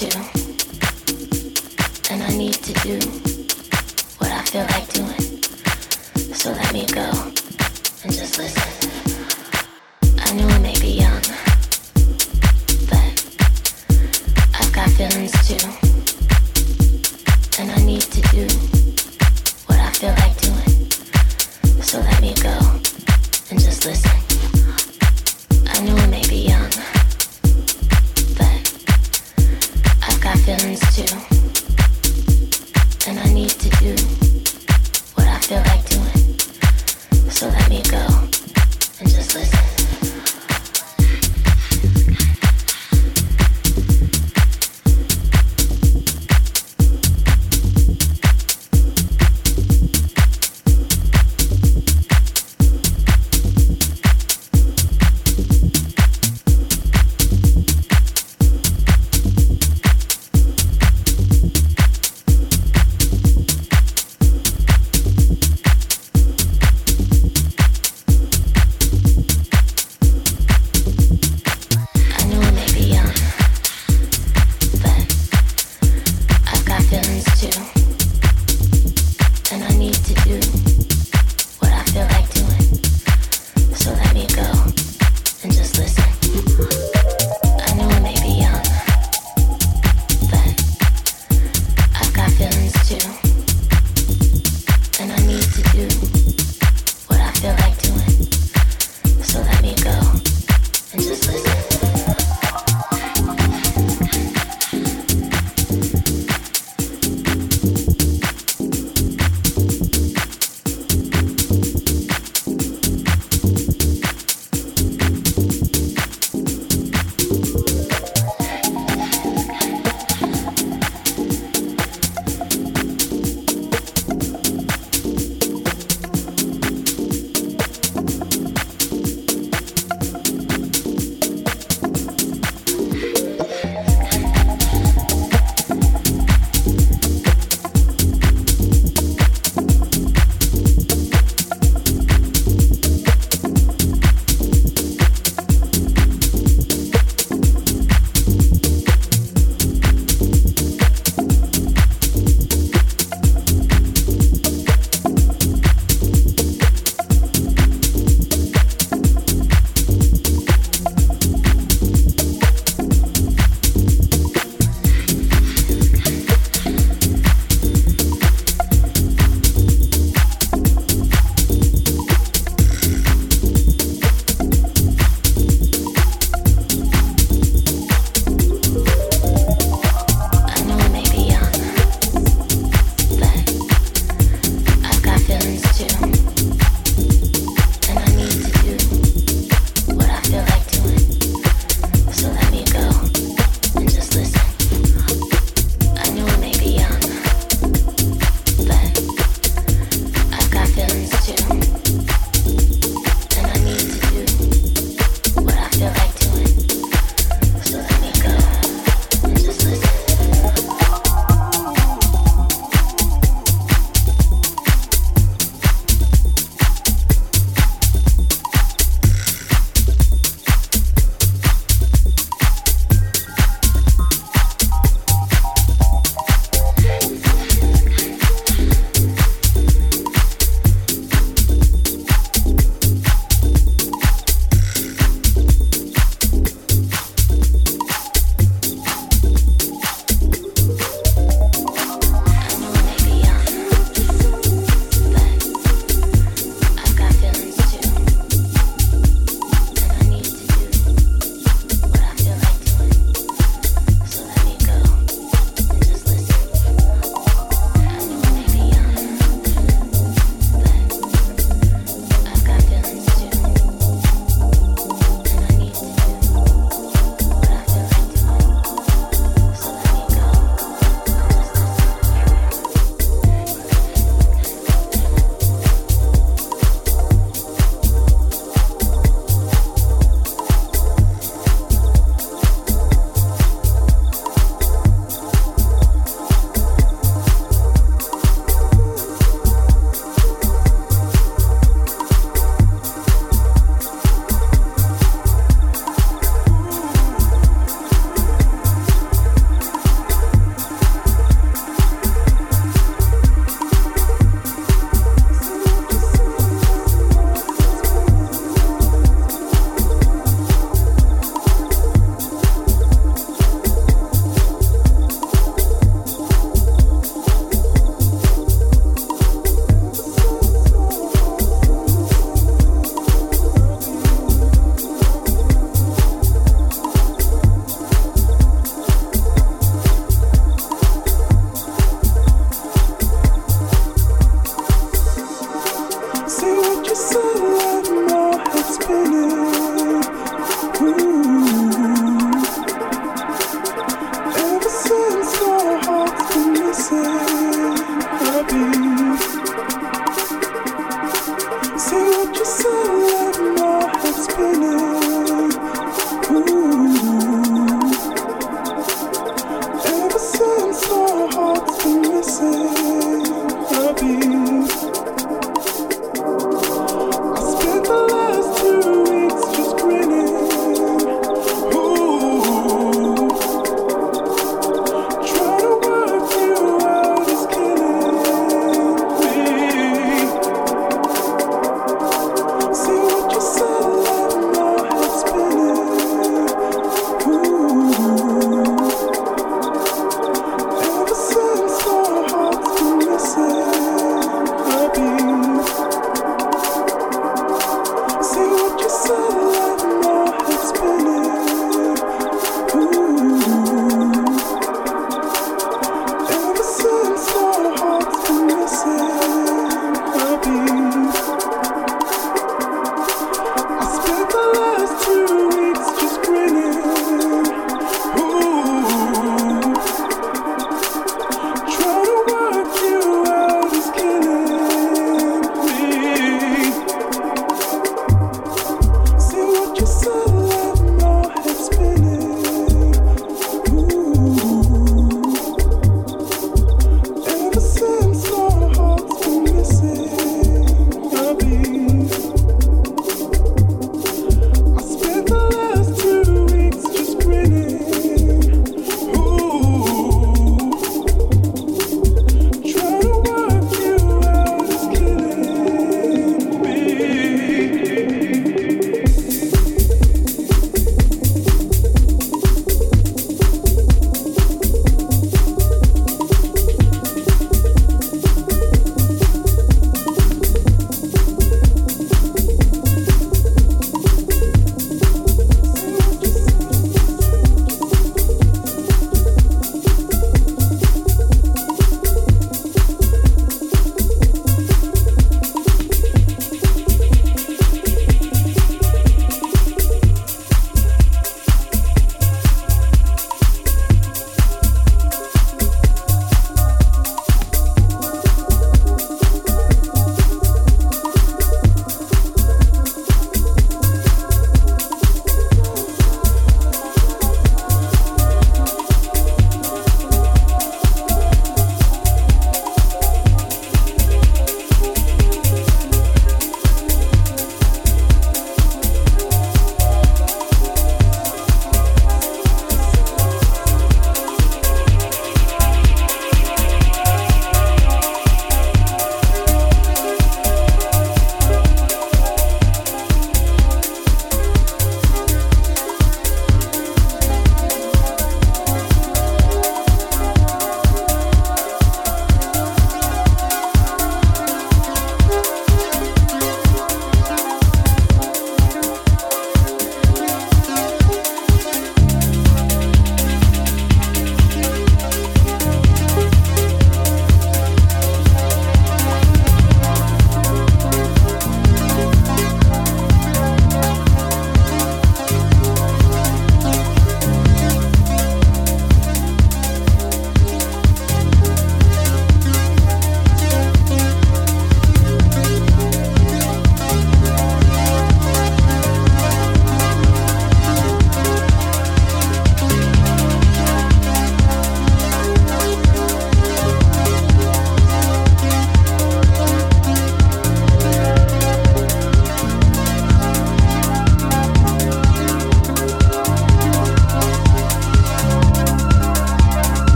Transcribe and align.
feelings 0.00 0.39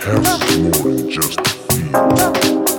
So 0.00 0.14
move 0.14 1.10
your 1.12 1.92
body. 1.92 2.69